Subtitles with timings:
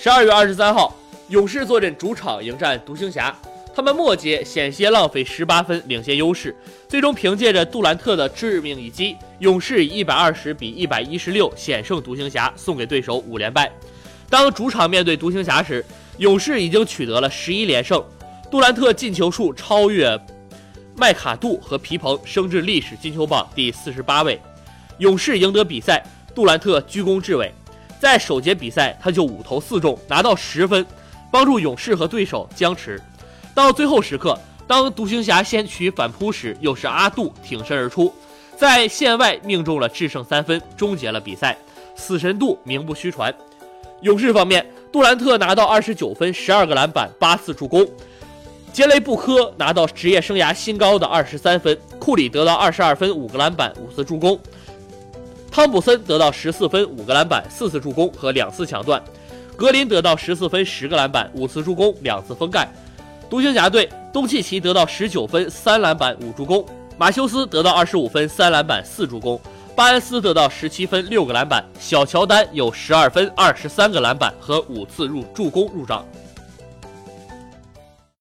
[0.00, 0.96] 十二月二十三号，
[1.26, 3.36] 勇士坐镇主场迎战独行侠，
[3.74, 6.54] 他们末节险些浪费十八分领先优势，
[6.86, 13.72] 最终凭借着杜兰特的致命一击，勇士以一百二十比一百一十六险胜独行侠，送给对手五连败。
[14.30, 15.84] 当主场面对独行侠时，
[16.18, 18.00] 勇士已经取得了十一连胜，
[18.48, 20.16] 杜兰特进球数超越
[20.96, 24.40] 麦卡杜和皮蓬，升至历史进球榜第四十八位。
[24.98, 26.06] 勇士赢得比赛，
[26.36, 27.52] 杜兰特居功至伟。
[28.00, 30.86] 在首节比赛，他就五投四中，拿到十分，
[31.30, 33.00] 帮助勇士和对手僵持。
[33.54, 38.14] 到最后时刻，当独行侠先取反扑时，又是阿杜挺身而出，
[38.56, 41.56] 在线外命中了制胜三分，终结了比赛。
[41.96, 43.34] 死神杜名不虚传。
[44.02, 47.84] 勇士方面，杜兰特拿到二十九分、十二个篮板、八次助攻；
[48.72, 54.38] 杰雷布科拿到职业生涯新高的二十三分；库里得到二十二分、五个篮板、五次助攻。
[55.50, 59.00] 汤普森得到十四分、五个篮板、四次助攻和两次抢断；
[59.56, 62.68] 格林得到十四分、十个篮板、五次助攻、两次封盖。
[63.28, 66.64] 独行侠队东契奇得到十九分、三篮板、五助攻；
[66.96, 69.36] 马修斯得到二十五分、三篮板、四助攻；
[69.74, 76.04] 巴恩斯得到十七分、六个篮板；小乔丹有十二分、二十三个篮板和五次入助攻入账。